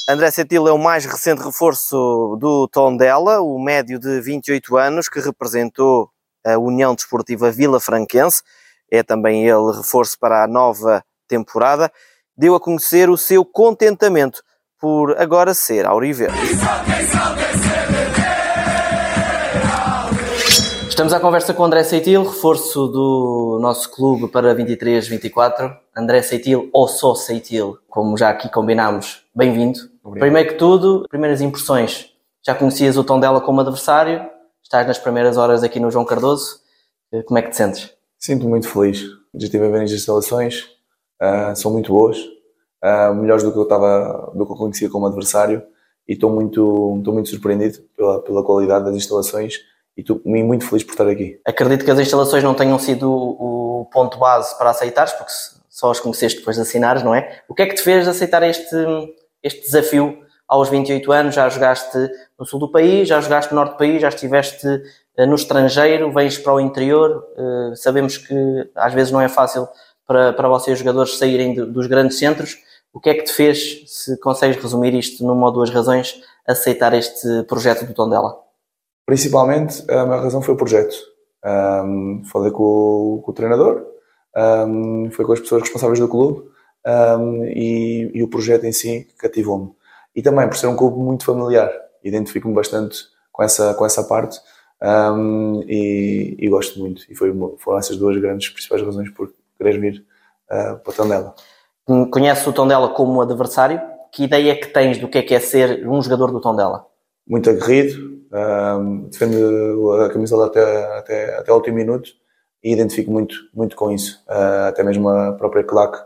André 0.08 0.30
Setil 0.30 0.66
é 0.66 0.72
o 0.72 0.78
mais 0.78 1.04
recente 1.04 1.42
reforço 1.42 2.36
do 2.40 2.66
Tondela, 2.68 3.42
o 3.42 3.58
médio 3.58 3.98
de 3.98 4.20
28 4.20 4.76
anos 4.76 5.08
que 5.08 5.20
representou 5.20 6.08
a 6.46 6.56
União 6.56 6.94
Desportiva 6.94 7.50
Vila 7.50 7.78
Franquense. 7.78 8.42
É 8.90 9.02
também 9.02 9.46
ele 9.46 9.76
reforço 9.76 10.18
para 10.18 10.44
a 10.44 10.48
nova 10.48 11.04
temporada. 11.28 11.92
Deu 12.34 12.54
a 12.54 12.60
conhecer 12.60 13.10
o 13.10 13.18
seu 13.18 13.44
contentamento 13.44 14.42
por 14.80 15.20
agora 15.20 15.52
ser 15.52 15.84
Auriverde. 15.84 16.38
Estamos 20.98 21.12
à 21.12 21.20
conversa 21.20 21.54
com 21.54 21.62
André 21.62 21.84
Seitil, 21.84 22.24
reforço 22.24 22.88
do 22.88 23.60
nosso 23.62 23.88
clube 23.88 24.26
para 24.26 24.52
23-24. 24.52 25.78
André 25.96 26.22
Seitil 26.22 26.68
ou 26.72 26.88
só 26.88 27.14
Seitil, 27.14 27.78
como 27.88 28.18
já 28.18 28.30
aqui 28.30 28.50
combinámos, 28.50 29.22
bem-vindo. 29.32 29.78
Primeiro 30.14 30.48
que 30.48 30.54
tudo, 30.56 31.06
primeiras 31.08 31.40
impressões 31.40 32.12
já 32.44 32.52
conhecias 32.52 32.96
o 32.96 33.04
Tondela 33.04 33.40
como 33.40 33.60
adversário, 33.60 34.28
estás 34.60 34.88
nas 34.88 34.98
primeiras 34.98 35.36
horas 35.36 35.62
aqui 35.62 35.78
no 35.78 35.88
João 35.88 36.04
Cardoso, 36.04 36.62
eh, 37.12 37.22
como 37.22 37.38
é 37.38 37.42
que 37.42 37.50
te 37.50 37.56
sentes? 37.58 37.94
Sinto-me 38.18 38.50
muito 38.50 38.68
feliz. 38.68 39.02
Já 39.34 39.44
estive 39.44 39.66
a 39.66 39.70
ver 39.70 39.84
as 39.84 39.92
instalações, 39.92 40.64
uh, 41.22 41.54
são 41.54 41.70
muito 41.70 41.92
boas, 41.92 42.18
uh, 42.82 43.14
melhores 43.14 43.44
do 43.44 43.52
que 43.52 43.58
eu 43.58 43.62
estava, 43.62 44.32
do 44.34 44.44
que 44.44 44.50
eu 44.50 44.56
conhecia 44.56 44.90
como 44.90 45.06
adversário, 45.06 45.62
e 46.08 46.14
estou 46.14 46.28
muito, 46.28 46.96
estou 46.98 47.14
muito 47.14 47.28
surpreendido 47.28 47.84
pela, 47.96 48.20
pela 48.20 48.42
qualidade 48.42 48.86
das 48.86 48.96
instalações 48.96 49.60
e 49.98 50.00
estou 50.00 50.22
muito 50.24 50.64
feliz 50.64 50.84
por 50.84 50.92
estar 50.92 51.08
aqui. 51.08 51.40
Acredito 51.44 51.84
que 51.84 51.90
as 51.90 51.98
instalações 51.98 52.44
não 52.44 52.54
tenham 52.54 52.78
sido 52.78 53.10
o, 53.10 53.88
ponto 53.90 54.18
base 54.18 54.56
para 54.56 54.70
aceitares, 54.70 55.12
porque 55.14 55.32
só 55.68 55.90
as 55.90 55.98
conheceste 55.98 56.38
depois 56.38 56.56
de 56.56 56.62
assinares, 56.62 57.02
não 57.02 57.14
é? 57.14 57.42
O 57.48 57.54
que 57.54 57.62
é 57.62 57.66
que 57.66 57.74
te 57.74 57.82
fez 57.82 58.06
aceitar 58.06 58.42
este, 58.42 58.76
este 59.42 59.62
desafio 59.62 60.18
aos 60.46 60.68
28 60.68 61.10
anos? 61.10 61.34
Já 61.34 61.48
jogaste 61.48 61.96
no 62.38 62.44
sul 62.46 62.60
do 62.60 62.70
país, 62.70 63.08
já 63.08 63.20
jogaste 63.20 63.52
no 63.52 63.58
norte 63.58 63.72
do 63.72 63.78
país, 63.78 64.00
já 64.00 64.08
estiveste 64.08 64.66
eh, 65.16 65.26
no 65.26 65.34
estrangeiro, 65.34 66.12
vens 66.12 66.38
para 66.38 66.52
o 66.54 66.60
interior. 66.60 67.24
Eh, 67.36 67.76
sabemos 67.76 68.18
que 68.18 68.70
às 68.76 68.92
vezes 68.92 69.10
não 69.10 69.20
é 69.20 69.28
fácil 69.28 69.66
para, 70.06 70.32
para 70.32 70.48
vocês, 70.48 70.78
jogadores, 70.78 71.16
saírem 71.16 71.54
dos 71.54 71.86
grandes 71.86 72.18
centros. 72.18 72.58
O 72.92 73.00
que 73.00 73.10
é 73.10 73.14
que 73.14 73.24
te 73.24 73.32
fez, 73.32 73.84
se 73.86 74.18
consegues 74.20 74.62
resumir 74.62 74.94
isto 74.94 75.24
numa 75.24 75.46
ou 75.46 75.52
duas 75.52 75.70
razões, 75.70 76.20
aceitar 76.46 76.92
este 76.94 77.42
projeto 77.44 77.86
do 77.86 77.94
Tondela? 77.94 78.47
Principalmente, 79.08 79.90
a 79.90 80.04
minha 80.04 80.20
razão 80.20 80.42
foi 80.42 80.52
o 80.52 80.56
projeto. 80.58 80.94
Um, 81.42 82.22
falei 82.30 82.50
com 82.50 82.62
o, 82.62 83.22
com 83.24 83.30
o 83.30 83.34
treinador, 83.34 83.86
um, 84.36 85.10
foi 85.10 85.24
com 85.24 85.32
as 85.32 85.40
pessoas 85.40 85.62
responsáveis 85.62 85.98
do 85.98 86.06
clube 86.06 86.46
um, 86.86 87.42
e, 87.46 88.10
e, 88.12 88.22
o 88.22 88.28
projeto 88.28 88.64
em 88.64 88.72
si 88.72 89.08
cativou-me. 89.16 89.72
E 90.14 90.20
também 90.20 90.46
por 90.46 90.58
ser 90.58 90.66
um 90.66 90.76
clube 90.76 90.98
muito 90.98 91.24
familiar, 91.24 91.72
identifico-me 92.04 92.54
bastante 92.54 92.98
com 93.32 93.42
essa, 93.42 93.72
com 93.72 93.86
essa 93.86 94.04
parte 94.04 94.38
e, 95.66 96.36
e, 96.38 96.48
gosto 96.50 96.78
muito. 96.78 97.10
E 97.10 97.14
foi, 97.14 97.32
foram 97.60 97.78
essas 97.78 97.96
duas 97.96 98.14
grandes 98.18 98.50
principais 98.50 98.82
razões 98.82 99.08
por 99.12 99.32
querer 99.56 99.80
vir 99.80 100.04
uh, 100.50 100.78
para 100.80 100.90
o 100.90 100.92
Tondela. 100.92 101.34
Conhece 102.10 102.46
o 102.46 102.52
Tondela 102.52 102.90
como 102.90 103.22
adversário? 103.22 103.80
Que 104.12 104.24
ideia 104.24 104.54
que 104.54 104.66
tens 104.66 104.98
do 104.98 105.08
que 105.08 105.16
é 105.16 105.22
que 105.22 105.34
é 105.34 105.40
ser 105.40 105.88
um 105.88 106.02
jogador 106.02 106.30
do 106.30 106.42
Tondela? 106.42 106.87
Muito 107.28 107.50
aguerrido, 107.50 108.08
um, 108.32 109.08
defende 109.08 109.36
a 110.04 110.08
camisola 110.10 110.46
até, 110.46 110.98
até, 110.98 111.38
até 111.38 111.52
o 111.52 111.56
último 111.56 111.76
minuto 111.76 112.10
e 112.62 112.72
identifico 112.72 113.10
muito, 113.10 113.34
muito 113.54 113.76
com 113.76 113.90
isso. 113.90 114.22
Uh, 114.28 114.68
até 114.68 114.82
mesmo 114.82 115.08
a 115.08 115.32
própria 115.32 115.64
claque 115.64 115.98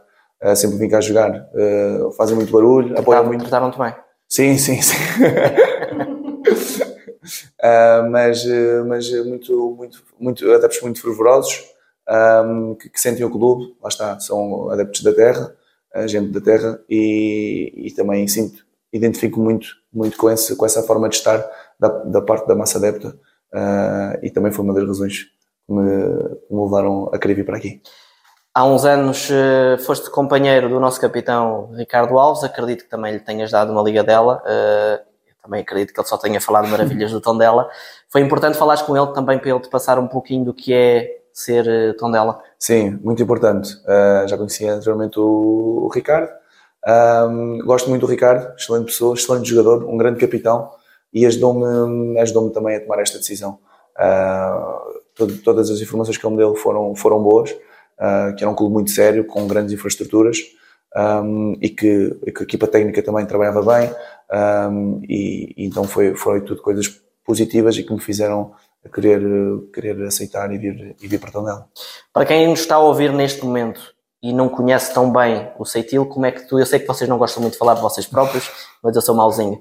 uh, 0.42 0.54
sempre 0.54 0.78
vim 0.78 0.88
cá 0.88 1.00
jogar, 1.00 1.30
uh, 1.30 2.12
fazem 2.12 2.36
muito 2.36 2.52
barulho, 2.52 2.98
apoiam 2.98 3.24
muito. 3.24 3.42
Trataram-te 3.42 3.78
bem? 3.78 3.94
Sim, 4.28 4.56
sim, 4.58 4.80
sim. 4.80 4.96
mas, 8.10 8.44
mas 8.86 9.10
muito, 9.24 9.74
muito, 9.76 10.02
muito, 10.18 10.52
adeptos 10.52 10.80
muito 10.80 11.00
fervorosos 11.00 11.62
um, 12.44 12.74
que, 12.74 12.88
que, 12.88 13.00
sentem 13.00 13.24
o 13.24 13.30
clube, 13.30 13.76
lá 13.80 13.88
está, 13.88 14.18
são 14.18 14.70
adeptos 14.70 15.02
da 15.02 15.12
terra, 15.12 15.54
gente 16.06 16.30
da 16.30 16.40
terra 16.40 16.80
e, 16.88 17.72
e 17.76 17.90
também 17.92 18.26
sinto, 18.26 18.64
identifico 18.92 19.40
muito, 19.40 19.68
muito 19.92 20.16
com, 20.16 20.30
esse, 20.30 20.54
com 20.56 20.66
essa 20.66 20.82
forma 20.82 21.08
de 21.08 21.16
estar 21.16 21.44
da, 21.78 21.88
da 21.88 22.22
parte 22.22 22.46
da 22.46 22.54
massa 22.54 22.78
adepta 22.78 23.18
e 24.22 24.30
também 24.30 24.50
foi 24.50 24.64
uma 24.64 24.72
das 24.72 24.86
razões 24.86 25.26
me, 25.68 25.82
me 26.50 26.62
levaram 26.64 27.10
a 27.12 27.18
querer 27.18 27.34
vir 27.34 27.44
para 27.44 27.56
aqui. 27.56 27.82
Há 28.54 28.66
uns 28.66 28.84
anos 28.84 29.30
eh, 29.30 29.78
foste 29.78 30.10
companheiro 30.10 30.68
do 30.68 30.78
nosso 30.78 31.00
capitão 31.00 31.70
Ricardo 31.72 32.18
Alves, 32.18 32.44
acredito 32.44 32.84
que 32.84 32.90
também 32.90 33.14
lhe 33.14 33.20
tenhas 33.20 33.50
dado 33.50 33.72
uma 33.72 33.82
liga 33.82 34.04
dela. 34.04 34.42
Eh, 34.44 35.00
também 35.42 35.62
acredito 35.62 35.94
que 35.94 35.98
ele 35.98 36.06
só 36.06 36.18
tenha 36.18 36.38
falado 36.38 36.68
maravilhas 36.68 37.10
do 37.10 37.20
tom 37.20 37.38
dela. 37.38 37.70
Foi 38.10 38.20
importante 38.20 38.58
falares 38.58 38.82
com 38.82 38.94
ele 38.94 39.06
também 39.14 39.38
para 39.38 39.48
ele 39.48 39.60
te 39.60 39.70
passar 39.70 39.98
um 39.98 40.06
pouquinho 40.06 40.44
do 40.44 40.52
que 40.52 40.74
é 40.74 41.22
ser 41.32 41.66
eh, 41.66 41.92
tom 41.94 42.10
dela. 42.10 42.42
Sim, 42.58 42.98
muito 43.02 43.22
importante. 43.22 43.74
Uh, 43.86 44.28
já 44.28 44.36
conhecia 44.36 44.74
anteriormente 44.74 45.18
o 45.18 45.90
Ricardo. 45.92 46.28
Um, 46.86 47.58
gosto 47.58 47.88
muito 47.88 48.02
do 48.02 48.10
Ricardo, 48.10 48.54
excelente 48.56 48.86
pessoa, 48.86 49.14
excelente 49.14 49.48
jogador, 49.48 49.84
um 49.84 49.96
grande 49.96 50.18
capitão 50.18 50.70
e 51.12 51.24
ajudou-me 51.26 52.18
ajudou 52.18 52.50
também 52.50 52.76
a 52.76 52.80
tomar 52.80 53.00
esta 53.00 53.18
decisão. 53.18 53.58
Uh, 53.96 55.26
todas 55.44 55.70
as 55.70 55.80
informações 55.80 56.16
que 56.16 56.26
ele 56.26 56.34
me 56.34 56.38
deu 56.38 56.54
foram, 56.56 56.94
foram 56.96 57.22
boas, 57.22 57.50
uh, 57.52 58.34
que 58.36 58.42
era 58.42 58.50
um 58.50 58.54
clube 58.54 58.72
muito 58.72 58.90
sério, 58.90 59.24
com 59.26 59.46
grandes 59.46 59.72
infraestruturas 59.72 60.38
um, 60.96 61.56
e, 61.60 61.68
que, 61.68 62.10
que, 62.34 62.40
a 62.40 62.42
equipa 62.42 62.66
técnica 62.66 63.02
também 63.02 63.24
trabalhava 63.26 63.62
bem 63.62 63.90
um, 64.70 65.00
e, 65.08 65.54
e, 65.56 65.66
então 65.66 65.84
foi, 65.84 66.14
foi 66.14 66.40
tudo 66.42 66.60
coisas 66.62 67.00
positivas 67.24 67.76
e 67.76 67.82
que 67.82 67.92
me 67.92 68.00
fizeram 68.00 68.52
querer, 68.92 69.22
querer 69.72 70.02
aceitar 70.02 70.52
e 70.52 70.58
vir, 70.58 70.96
e 71.00 71.06
vir 71.06 71.20
para 71.20 71.30
Tondela. 71.30 71.68
Para 72.12 72.26
quem 72.26 72.48
nos 72.48 72.60
está 72.60 72.76
a 72.76 72.80
ouvir 72.80 73.12
neste 73.12 73.44
momento 73.44 73.94
e 74.22 74.32
não 74.32 74.48
conhece 74.48 74.94
tão 74.94 75.12
bem 75.12 75.50
o 75.58 75.64
Seitil, 75.64 76.06
como 76.06 76.24
é 76.24 76.30
que 76.30 76.46
tu, 76.46 76.58
eu 76.58 76.64
sei 76.64 76.78
que 76.78 76.86
vocês 76.86 77.10
não 77.10 77.18
gostam 77.18 77.42
muito 77.42 77.54
de 77.54 77.58
falar 77.58 77.74
de 77.74 77.80
vocês 77.80 78.06
próprios, 78.06 78.50
mas 78.82 78.94
eu 78.94 79.02
sou 79.02 79.14
mauzinho, 79.14 79.60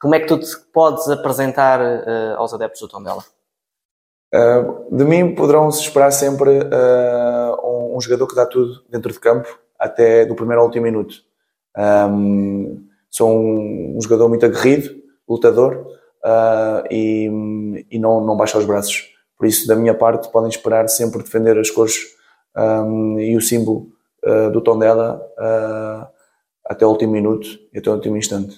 como 0.00 0.14
é 0.14 0.20
que 0.20 0.26
tu 0.26 0.38
te 0.38 0.50
podes 0.72 1.08
apresentar 1.08 1.80
uh, 1.80 2.36
aos 2.36 2.52
adeptos 2.54 2.80
do 2.80 2.88
Tondela? 2.88 3.22
Uh, 4.34 4.96
de 4.96 5.04
mim 5.04 5.34
poderão 5.34 5.70
se 5.70 5.82
esperar 5.82 6.10
sempre 6.10 6.60
uh, 6.60 7.66
um, 7.66 7.96
um, 7.96 8.00
jogador 8.00 8.26
que 8.26 8.34
dá 8.34 8.46
tudo 8.46 8.82
dentro 8.88 9.12
de 9.12 9.20
campo, 9.20 9.58
até 9.78 10.24
do 10.24 10.34
primeiro 10.34 10.60
ao 10.60 10.66
último 10.66 10.84
minuto. 10.84 11.16
Um, 11.76 12.86
sou 13.10 13.30
um, 13.30 13.96
um, 13.96 14.00
jogador 14.00 14.28
muito 14.28 14.46
aguerrido, 14.46 14.90
lutador 15.28 15.86
uh, 16.24 16.86
e, 16.90 17.86
e, 17.90 17.98
não, 17.98 18.24
não 18.24 18.36
baixa 18.36 18.56
os 18.56 18.64
braços. 18.64 19.10
Por 19.36 19.46
isso, 19.46 19.66
da 19.66 19.76
minha 19.76 19.94
parte, 19.94 20.30
podem 20.30 20.48
esperar 20.48 20.88
sempre 20.88 21.22
defender 21.22 21.58
as 21.58 21.70
cores 21.70 22.18
e 23.18 23.36
o 23.36 23.40
símbolo 23.40 23.88
do 24.52 24.60
tom 24.60 24.78
dela 24.78 25.20
até 26.64 26.84
o 26.84 26.90
último 26.90 27.12
minuto 27.12 27.48
e 27.72 27.78
até 27.78 27.90
o 27.90 27.94
último 27.94 28.16
instante. 28.16 28.56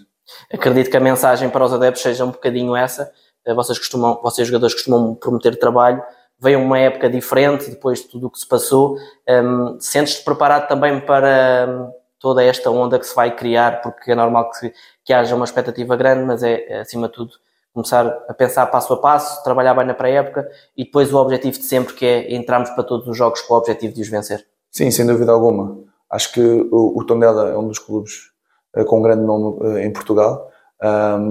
Acredito 0.52 0.90
que 0.90 0.96
a 0.96 1.00
mensagem 1.00 1.48
para 1.50 1.64
os 1.64 1.72
adeptos 1.72 2.02
seja 2.02 2.24
um 2.24 2.30
bocadinho 2.30 2.76
essa 2.76 3.12
eh, 3.44 3.54
vocês 3.54 3.78
costumam, 3.78 4.20
vocês 4.22 4.46
jogadores 4.48 4.74
costumam 4.74 5.14
prometer 5.14 5.58
trabalho, 5.58 6.02
veio 6.38 6.60
uma 6.60 6.78
época 6.78 7.08
diferente 7.08 7.70
depois 7.70 8.00
de 8.00 8.08
tudo 8.08 8.26
o 8.26 8.30
que 8.30 8.38
se 8.38 8.48
passou. 8.48 8.96
Um, 9.28 9.78
Sentes-te 9.80 10.24
preparado 10.24 10.68
também 10.68 11.00
para 11.00 11.66
hum, 11.68 11.92
toda 12.18 12.42
esta 12.42 12.70
onda 12.70 12.98
que 12.98 13.06
se 13.06 13.14
vai 13.14 13.34
criar, 13.34 13.80
porque 13.82 14.12
é 14.12 14.14
normal 14.14 14.50
que, 14.50 14.72
que 15.04 15.12
haja 15.12 15.34
uma 15.34 15.44
expectativa 15.44 15.96
grande, 15.96 16.24
mas 16.24 16.42
é, 16.42 16.64
é, 16.68 16.80
acima 16.80 17.08
de 17.08 17.14
tudo 17.14 17.32
começar 17.72 18.06
a 18.28 18.34
pensar 18.34 18.66
passo 18.66 18.92
a 18.92 18.98
passo, 18.98 19.42
trabalhar 19.42 19.74
bem 19.74 19.86
na 19.86 19.94
pré-época 19.94 20.46
e 20.76 20.84
depois 20.84 21.12
o 21.12 21.16
objetivo 21.16 21.58
de 21.58 21.64
sempre 21.64 21.94
que 21.94 22.04
é 22.04 22.34
entrarmos 22.34 22.70
para 22.70 22.84
todos 22.84 23.08
os 23.08 23.16
jogos 23.16 23.40
com 23.40 23.54
o 23.54 23.56
objetivo 23.56 23.94
de 23.94 24.02
os 24.02 24.08
vencer. 24.08 24.46
Sim, 24.72 24.90
sem 24.90 25.06
dúvida 25.06 25.30
alguma. 25.30 25.78
Acho 26.10 26.32
que 26.32 26.40
o, 26.40 26.98
o 26.98 27.04
Tondela 27.04 27.50
é 27.50 27.56
um 27.56 27.68
dos 27.68 27.78
clubes 27.78 28.30
uh, 28.76 28.84
com 28.84 29.00
grande 29.02 29.22
nome 29.22 29.60
uh, 29.60 29.78
em 29.78 29.92
Portugal 29.92 30.50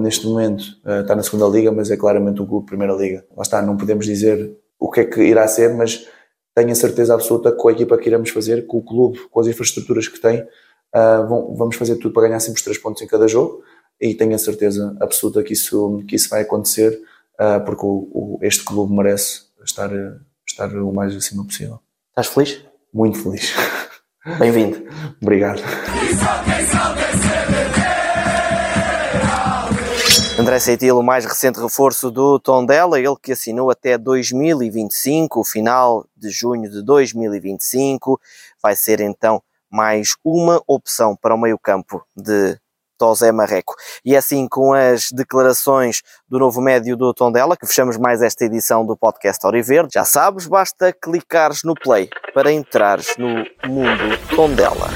neste 0.00 0.26
momento 0.26 0.62
uh, 0.84 1.02
está 1.02 1.14
na 1.14 1.22
segunda 1.22 1.46
liga, 1.46 1.70
mas 1.70 1.90
é 1.90 1.96
claramente 1.96 2.40
um 2.40 2.46
clube 2.46 2.64
de 2.64 2.70
primeira 2.70 2.94
liga. 2.94 3.24
Lá 3.36 3.42
está, 3.42 3.60
não 3.60 3.76
podemos 3.76 4.06
dizer 4.06 4.56
o 4.78 4.90
que 4.90 5.00
é 5.00 5.04
que 5.04 5.22
irá 5.22 5.46
ser, 5.46 5.74
mas 5.74 6.08
tenho 6.54 6.70
a 6.70 6.74
certeza 6.74 7.14
absoluta 7.14 7.50
que 7.50 7.58
com 7.58 7.68
a 7.68 7.72
equipa 7.72 7.98
que 7.98 8.08
iremos 8.08 8.30
fazer, 8.30 8.66
com 8.66 8.78
o 8.78 8.82
clube, 8.82 9.18
com 9.30 9.40
as 9.40 9.46
infraestruturas 9.46 10.08
que 10.08 10.20
tem, 10.20 10.40
uh, 10.42 11.28
vão, 11.28 11.54
vamos 11.54 11.76
fazer 11.76 11.96
tudo 11.96 12.12
para 12.14 12.28
ganhar 12.28 12.40
sempre 12.40 12.58
os 12.58 12.64
três 12.64 12.78
pontos 12.78 13.02
em 13.02 13.06
cada 13.06 13.28
jogo 13.28 13.62
e 14.00 14.14
tenho 14.14 14.34
a 14.34 14.38
certeza 14.38 14.96
absoluta 15.00 15.42
que 15.42 15.52
isso, 15.52 16.02
que 16.08 16.16
isso 16.16 16.28
vai 16.28 16.42
acontecer 16.42 16.98
uh, 17.34 17.62
porque 17.64 17.84
o, 17.84 18.08
o, 18.12 18.38
este 18.42 18.64
clube 18.64 18.94
merece 18.94 19.42
estar, 19.64 19.90
estar 20.46 20.74
o 20.76 20.92
mais 20.92 21.14
acima 21.14 21.44
possível. 21.44 21.78
Estás 22.10 22.26
feliz? 22.28 22.71
Muito 22.92 23.22
feliz. 23.22 23.54
Bem-vindo. 24.38 24.86
Obrigado. 25.20 25.62
André 30.38 30.58
Seitil, 30.58 30.98
o 30.98 31.02
mais 31.02 31.24
recente 31.24 31.60
reforço 31.60 32.10
do 32.10 32.38
Tondela, 32.38 32.98
ele 32.98 33.14
que 33.22 33.32
assinou 33.32 33.70
até 33.70 33.96
2025, 33.96 35.40
o 35.40 35.44
final 35.44 36.04
de 36.16 36.30
junho 36.30 36.70
de 36.70 36.82
2025, 36.82 38.20
vai 38.62 38.74
ser 38.74 39.00
então 39.00 39.42
mais 39.70 40.16
uma 40.24 40.60
opção 40.66 41.14
para 41.14 41.34
o 41.34 41.38
meio-campo 41.38 42.04
de 42.16 42.58
Tosé 43.02 43.32
Marreco. 43.32 43.74
E 44.04 44.14
é 44.14 44.18
assim 44.18 44.46
com 44.46 44.72
as 44.72 45.10
declarações 45.10 46.02
do 46.28 46.38
novo 46.38 46.60
médio 46.60 46.96
do 46.96 47.12
Tondela 47.12 47.56
que 47.56 47.66
fechamos 47.66 47.98
mais 47.98 48.22
esta 48.22 48.44
edição 48.44 48.86
do 48.86 48.96
podcast 48.96 49.44
Auriverde. 49.44 49.94
Já 49.94 50.04
sabes, 50.04 50.46
basta 50.46 50.92
clicares 50.92 51.64
no 51.64 51.74
play 51.74 52.08
para 52.32 52.52
entrares 52.52 53.16
no 53.18 53.44
mundo 53.68 54.16
Tondela. 54.36 54.86